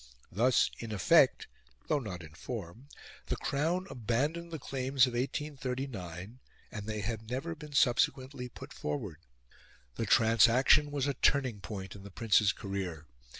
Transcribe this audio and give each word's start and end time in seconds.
Thus, 0.31 0.71
in 0.79 0.91
effect, 0.91 1.45
though 1.85 1.99
not 1.99 2.23
in 2.23 2.33
form, 2.33 2.87
the 3.27 3.35
Crown 3.35 3.85
abandoned 3.87 4.49
the 4.49 4.57
claims 4.57 5.05
of 5.05 5.13
1839, 5.13 6.39
and 6.71 6.87
they 6.87 7.01
have 7.01 7.29
never 7.29 7.53
been 7.53 7.73
subsequently 7.73 8.49
put 8.49 8.73
forward. 8.73 9.19
The 9.97 10.07
transaction 10.07 10.89
was 10.89 11.05
a 11.05 11.13
turning 11.13 11.59
point 11.59 11.95
in 11.95 12.01
the 12.01 12.09
Prince's 12.09 12.51
career. 12.51 13.05